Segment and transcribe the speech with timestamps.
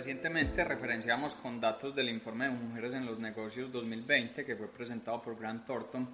[0.00, 5.20] Recientemente referenciamos con datos del informe de Mujeres en los Negocios 2020 que fue presentado
[5.20, 6.08] por Grant Thornton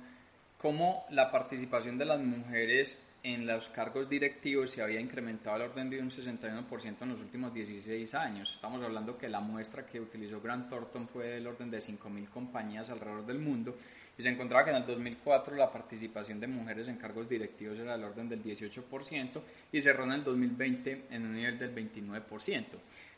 [0.58, 5.88] cómo la participación de las mujeres en los cargos directivos se había incrementado al orden
[5.88, 8.52] de un 61% en los últimos 16 años.
[8.52, 12.90] Estamos hablando que la muestra que utilizó Grant Thornton fue del orden de 5.000 compañías
[12.90, 13.76] alrededor del mundo
[14.18, 17.92] y se encontraba que en el 2004 la participación de mujeres en cargos directivos era
[17.92, 19.40] del orden del 18%
[19.72, 22.64] y cerró en el 2020 en un nivel del 29%.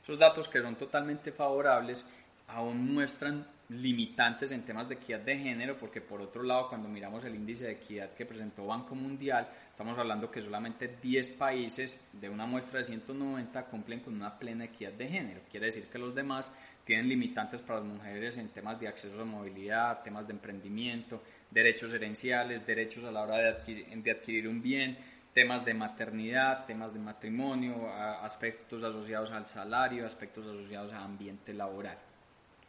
[0.02, 2.04] Esos datos que son totalmente favorables
[2.48, 7.22] aún muestran limitantes en temas de equidad de género, porque por otro lado, cuando miramos
[7.24, 12.30] el índice de equidad que presentó Banco Mundial, estamos hablando que solamente 10 países de
[12.30, 15.42] una muestra de 190 cumplen con una plena equidad de género.
[15.50, 16.50] Quiere decir que los demás
[16.84, 21.92] tienen limitantes para las mujeres en temas de acceso a movilidad, temas de emprendimiento, derechos
[21.92, 24.96] herenciales, derechos a la hora de adquirir, de adquirir un bien,
[25.34, 32.07] temas de maternidad, temas de matrimonio, aspectos asociados al salario, aspectos asociados al ambiente laboral.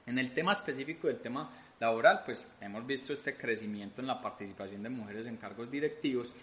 [0.05, 4.83] En el tema específico del tema laboral, pues hemos visto este crecimiento en la participación
[4.83, 6.33] de mujeres en cargos directivos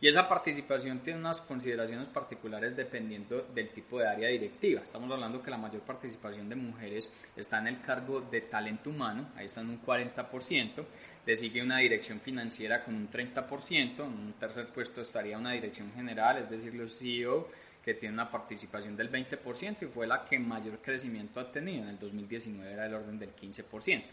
[0.00, 4.82] y esa participación tiene unas consideraciones particulares dependiendo del tipo de área directiva.
[4.82, 9.30] Estamos hablando que la mayor participación de mujeres está en el cargo de talento humano,
[9.34, 10.84] ahí están un 40%,
[11.28, 15.92] le sigue una dirección financiera con un 30%, en un tercer puesto estaría una dirección
[15.92, 17.50] general, es decir, los CEO,
[17.84, 21.82] que tiene una participación del 20% y fue la que mayor crecimiento ha tenido.
[21.82, 24.04] En el 2019 era del orden del 15%.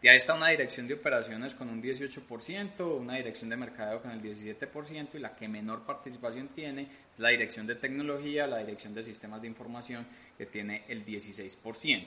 [0.00, 4.12] De ahí está una dirección de operaciones con un 18%, una dirección de mercadeo con
[4.12, 8.94] el 17% y la que menor participación tiene es la dirección de tecnología, la dirección
[8.94, 10.06] de sistemas de información
[10.38, 12.06] que tiene el 16%.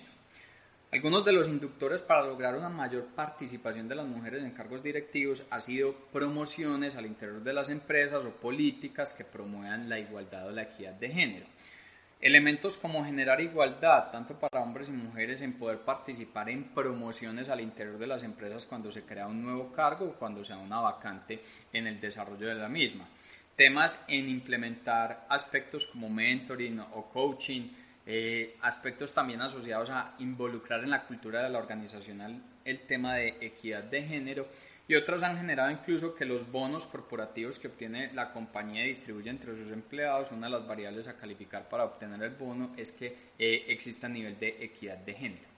[0.96, 5.44] Algunos de los inductores para lograr una mayor participación de las mujeres en cargos directivos
[5.50, 10.52] ha sido promociones al interior de las empresas o políticas que promuevan la igualdad o
[10.52, 11.48] la equidad de género.
[12.22, 17.60] Elementos como generar igualdad, tanto para hombres y mujeres, en poder participar en promociones al
[17.60, 21.44] interior de las empresas cuando se crea un nuevo cargo o cuando sea una vacante
[21.74, 23.06] en el desarrollo de la misma.
[23.58, 27.68] Temas en implementar aspectos como mentoring o coaching,
[28.06, 33.38] eh, aspectos también asociados a involucrar en la cultura de la organizacional el tema de
[33.42, 34.48] equidad de género
[34.88, 39.32] y otros han generado incluso que los bonos corporativos que obtiene la compañía y distribuye
[39.32, 43.08] entre sus empleados, una de las variables a calificar para obtener el bono es que
[43.40, 45.55] eh, exista nivel de equidad de género.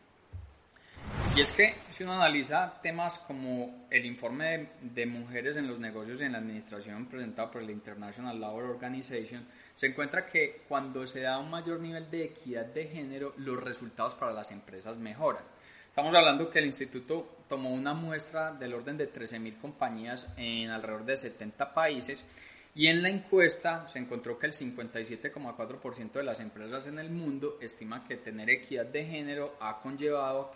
[1.37, 6.19] Y es que si uno analiza temas como el informe de, mujeres en los negocios
[6.19, 11.21] y en la administración presentado por la International Labour Organization, se encuentra que cuando se
[11.21, 15.43] da un mayor nivel de equidad de género, los resultados para las empresas mejoran.
[15.87, 21.05] Estamos hablando que el instituto tomó una muestra del orden de 13.000 compañías en alrededor
[21.05, 22.27] de 70 países
[22.77, 27.57] y en la encuesta se encontró que el 57,4% de las empresas en el mundo
[27.59, 30.51] estima que tener equidad de género ha conllevado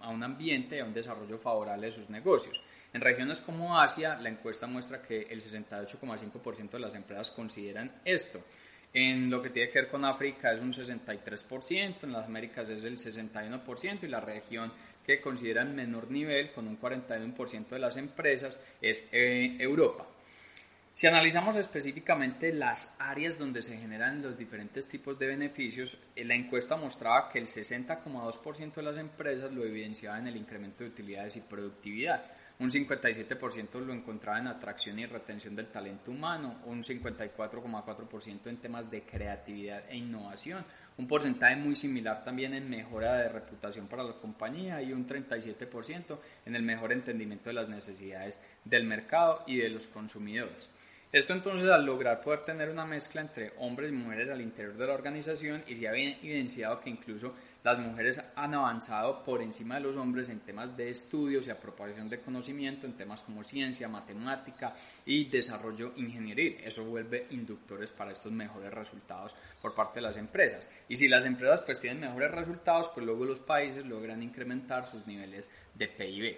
[0.00, 2.62] a un ambiente y a un desarrollo favorable de sus negocios.
[2.94, 8.40] En regiones como Asia, la encuesta muestra que el 68,5% de las empresas consideran esto.
[8.94, 12.84] En lo que tiene que ver con África es un 63%, en las Américas es
[12.84, 14.72] el 61% y la región
[15.04, 20.06] que consideran menor nivel, con un 41% de las empresas, es eh, Europa.
[20.96, 26.34] Si analizamos específicamente las áreas donde se generan los diferentes tipos de beneficios, eh, la
[26.34, 31.36] encuesta mostraba que el 60,2% de las empresas lo evidenciaba en el incremento de utilidades
[31.36, 32.24] y productividad,
[32.58, 38.90] un 57% lo encontraba en atracción y retención del talento humano, un 54,4% en temas
[38.90, 40.64] de creatividad e innovación,
[40.96, 46.18] un porcentaje muy similar también en mejora de reputación para la compañía y un 37%
[46.46, 50.70] en el mejor entendimiento de las necesidades del mercado y de los consumidores.
[51.12, 54.86] Esto entonces al lograr poder tener una mezcla entre hombres y mujeres al interior de
[54.88, 57.32] la organización y se ha evidenciado que incluso
[57.62, 62.08] las mujeres han avanzado por encima de los hombres en temas de estudios y apropiación
[62.08, 64.74] de conocimiento, en temas como ciencia, matemática
[65.04, 66.58] y desarrollo ingenieril.
[66.64, 70.70] Eso vuelve inductores para estos mejores resultados por parte de las empresas.
[70.88, 75.06] Y si las empresas pues tienen mejores resultados, pues luego los países logran incrementar sus
[75.06, 76.36] niveles de PIB.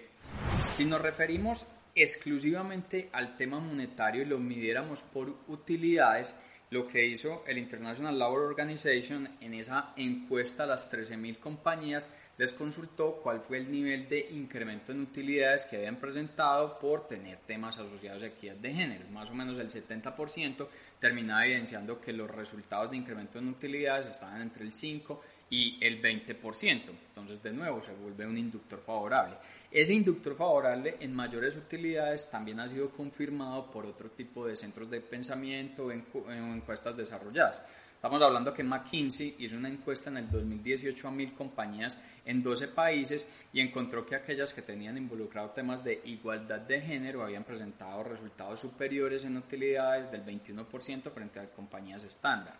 [0.71, 6.35] Si nos referimos exclusivamente al tema monetario y lo midiéramos por utilidades,
[6.71, 12.53] lo que hizo el International Labour Organization en esa encuesta a las 13.000 compañías les
[12.53, 17.77] consultó cuál fue el nivel de incremento en utilidades que habían presentado por tener temas
[17.77, 19.09] asociados a equidad de género.
[19.09, 20.67] Más o menos el 70%
[20.99, 26.01] terminaba evidenciando que los resultados de incremento en utilidades estaban entre el 5 y el
[26.01, 26.81] 20%.
[27.07, 29.35] Entonces, de nuevo, se vuelve un inductor favorable.
[29.71, 34.89] Ese inductor favorable en mayores utilidades también ha sido confirmado por otro tipo de centros
[34.89, 37.61] de pensamiento o encuestas desarrolladas.
[37.99, 42.69] Estamos hablando que McKinsey hizo una encuesta en el 2018 a mil compañías en 12
[42.69, 48.01] países y encontró que aquellas que tenían involucrado temas de igualdad de género habían presentado
[48.03, 52.55] resultados superiores en utilidades del 21% frente a compañías estándar.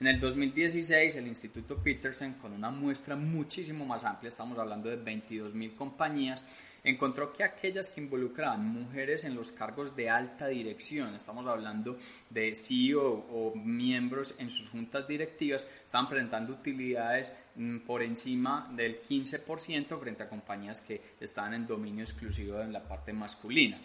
[0.00, 4.98] En el 2016, el Instituto Peterson, con una muestra muchísimo más amplia, estamos hablando de
[4.98, 6.46] 22.000 compañías,
[6.82, 11.98] encontró que aquellas que involucraban mujeres en los cargos de alta dirección, estamos hablando
[12.30, 19.02] de CEO o miembros en sus juntas directivas, estaban presentando utilidades mm, por encima del
[19.02, 23.78] 15% frente a compañías que estaban en dominio exclusivo en la parte masculina.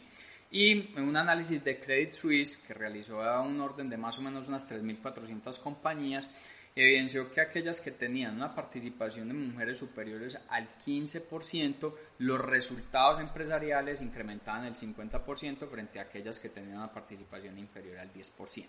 [0.56, 4.48] Y un análisis de Credit Suisse que realizó a un orden de más o menos
[4.48, 6.32] unas 3.400 compañías
[6.74, 14.02] evidenció que aquellas que tenían una participación de mujeres superiores al 15%, los resultados empresariales
[14.02, 18.66] incrementaban el 50% frente a aquellas que tenían una participación inferior al 10%.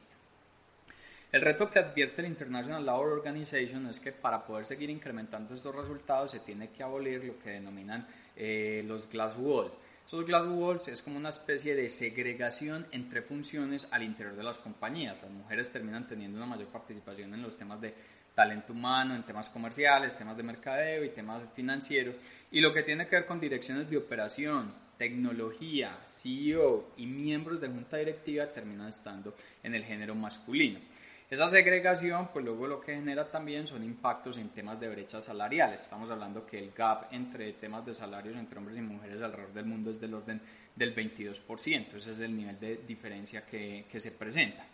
[1.30, 5.72] El reto que advierte el International Labour Organization es que para poder seguir incrementando estos
[5.72, 9.70] resultados se tiene que abolir lo que denominan eh, los glass wall
[10.06, 14.60] esos glass walls es como una especie de segregación entre funciones al interior de las
[14.60, 15.16] compañías.
[15.20, 17.92] Las mujeres terminan teniendo una mayor participación en los temas de
[18.32, 22.14] talento humano, en temas comerciales, temas de mercadeo y temas financieros.
[22.52, 27.66] Y lo que tiene que ver con direcciones de operación, tecnología, CEO y miembros de
[27.66, 30.78] junta directiva terminan estando en el género masculino.
[31.28, 35.82] Esa segregación, pues luego lo que genera también son impactos en temas de brechas salariales.
[35.82, 39.66] Estamos hablando que el gap entre temas de salarios entre hombres y mujeres alrededor del
[39.66, 40.40] mundo es del orden
[40.76, 41.94] del 22%.
[41.96, 44.64] Ese es el nivel de diferencia que, que se presenta.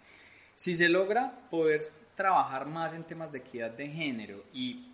[0.54, 1.80] Si se logra poder
[2.14, 4.92] trabajar más en temas de equidad de género y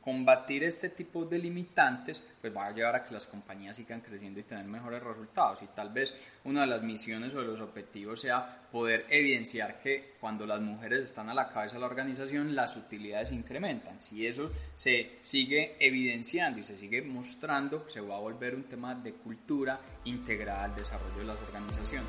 [0.00, 4.40] combatir este tipo de limitantes pues va a llevar a que las compañías sigan creciendo
[4.40, 5.62] y tener mejores resultados.
[5.62, 6.14] Y tal vez
[6.44, 11.00] una de las misiones o de los objetivos sea poder evidenciar que cuando las mujeres
[11.04, 14.00] están a la cabeza de la organización las utilidades incrementan.
[14.00, 18.94] Si eso se sigue evidenciando y se sigue mostrando se va a volver un tema
[18.94, 22.08] de cultura integrada al desarrollo de las organizaciones